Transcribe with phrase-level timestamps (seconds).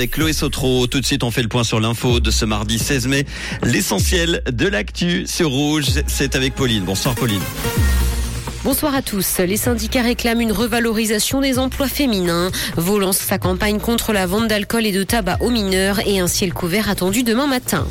[0.00, 2.78] Avec Chloé Sotro, tout de suite on fait le point sur l'info de ce mardi
[2.78, 3.26] 16 mai.
[3.64, 6.84] L'essentiel de l'actu sur Rouge, c'est avec Pauline.
[6.84, 7.40] Bonsoir Pauline.
[8.62, 9.38] Bonsoir à tous.
[9.38, 12.52] Les syndicats réclament une revalorisation des emplois féminins.
[12.76, 16.28] Vaux lance sa campagne contre la vente d'alcool et de tabac aux mineurs et un
[16.28, 17.84] ciel couvert attendu demain matin.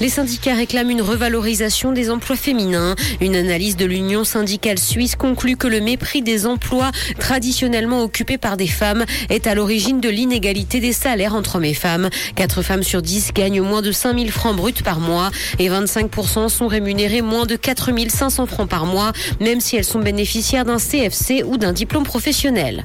[0.00, 2.96] Les syndicats réclament une revalorisation des emplois féminins.
[3.20, 6.90] Une analyse de l'Union syndicale suisse conclut que le mépris des emplois
[7.20, 11.74] traditionnellement occupés par des femmes est à l'origine de l'inégalité des salaires entre hommes et
[11.74, 12.10] femmes.
[12.34, 15.30] 4 femmes sur 10 gagnent moins de 5 000 francs bruts par mois
[15.60, 20.00] et 25% sont rémunérées moins de 4 500 francs par mois, même si elles sont
[20.00, 22.82] bénéficiaires d'un CFC ou d'un diplôme professionnel.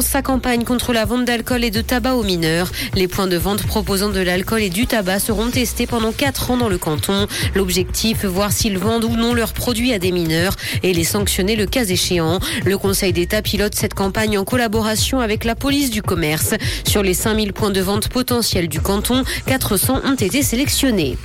[0.00, 2.72] Sa campagne contre la vente d'alcool et de tabac aux mineurs.
[2.94, 6.56] Les points de vente proposant de l'alcool et du tabac seront testés pendant 4 ans
[6.56, 7.26] dans le canton.
[7.54, 11.66] L'objectif, voir s'ils vendent ou non leurs produits à des mineurs et les sanctionner le
[11.66, 12.40] cas échéant.
[12.64, 16.54] Le Conseil d'État pilote cette campagne en collaboration avec la police du commerce.
[16.86, 21.18] Sur les 5000 points de vente potentiels du canton, 400 ont été sélectionnés.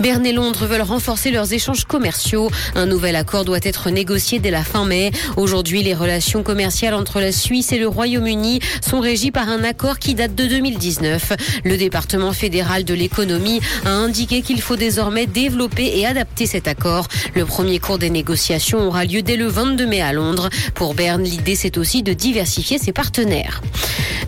[0.00, 2.50] Berne et Londres veulent renforcer leurs échanges commerciaux.
[2.74, 5.10] Un nouvel accord doit être négocié dès la fin mai.
[5.36, 9.98] Aujourd'hui, les relations commerciales entre la Suisse et le Royaume-Uni sont régies par un accord
[9.98, 11.32] qui date de 2019.
[11.64, 17.08] Le département fédéral de l'économie a indiqué qu'il faut désormais développer et adapter cet accord.
[17.34, 20.50] Le premier cours des négociations aura lieu dès le 22 mai à Londres.
[20.74, 23.62] Pour Berne, l'idée c'est aussi de diversifier ses partenaires.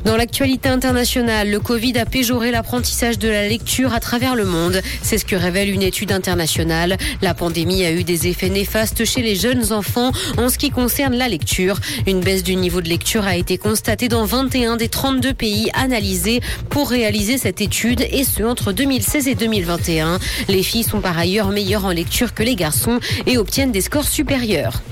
[0.04, 4.80] Dans l'actualité internationale, le Covid a péjoré l'apprentissage de la lecture à travers le monde.
[5.02, 6.96] C'est ce que révèle une étude internationale.
[7.22, 11.16] La pandémie a eu des effets néfastes chez les jeunes enfants en ce qui concerne
[11.16, 11.80] la lecture.
[12.06, 16.40] Une baisse du niveau de lecture a été constatée dans 21 des 32 pays analysés
[16.70, 20.18] pour réaliser cette étude et ce entre 2016 et 2021.
[20.48, 24.08] Les filles sont par ailleurs meilleures en lecture que les garçons et obtiennent des scores
[24.08, 24.82] supérieurs.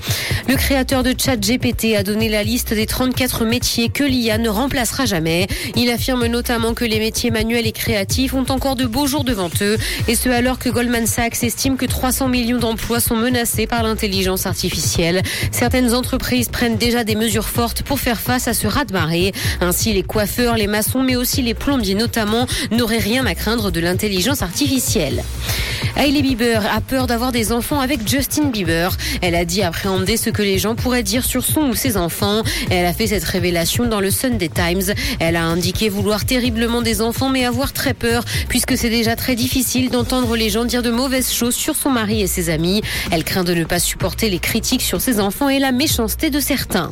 [0.47, 5.05] Le créateur de ChatGPT a donné la liste des 34 métiers que l'IA ne remplacera
[5.05, 5.47] jamais.
[5.75, 9.49] Il affirme notamment que les métiers manuels et créatifs ont encore de beaux jours devant
[9.61, 13.83] eux, et ce alors que Goldman Sachs estime que 300 millions d'emplois sont menacés par
[13.83, 15.21] l'intelligence artificielle.
[15.51, 19.33] Certaines entreprises prennent déjà des mesures fortes pour faire face à ce raz-de-marée.
[19.61, 23.79] Ainsi, les coiffeurs, les maçons, mais aussi les plombiers notamment, n'auraient rien à craindre de
[23.79, 25.23] l'intelligence artificielle.
[25.95, 28.95] Hailey Bieber a peur d'avoir des enfants avec Justin Bieber.
[29.21, 32.43] Elle a dit appréhender ce que les gens pourraient dire sur son ou ses enfants.
[32.69, 34.93] Elle a fait cette révélation dans le Sunday Times.
[35.19, 39.35] Elle a indiqué vouloir terriblement des enfants mais avoir très peur puisque c'est déjà très
[39.35, 42.81] difficile d'entendre les gens dire de mauvaises choses sur son mari et ses amis.
[43.11, 46.39] Elle craint de ne pas supporter les critiques sur ses enfants et la méchanceté de
[46.39, 46.91] certains.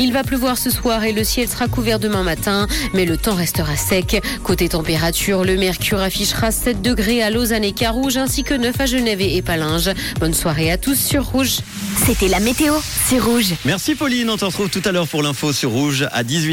[0.00, 3.34] Il va pleuvoir ce soir et le ciel sera couvert demain matin, mais le temps
[3.34, 4.22] restera sec.
[4.44, 8.86] Côté température, le mercure affichera 7 degrés à Lausanne et Carouge ainsi que 9 à
[8.86, 9.90] Genève et Palinges.
[10.20, 11.58] Bonne soirée à tous sur Rouge.
[12.06, 12.74] C'était la météo,
[13.08, 13.54] c'est Rouge.
[13.64, 16.46] Merci Pauline, on te retrouve tout à l'heure pour l'info sur Rouge à 18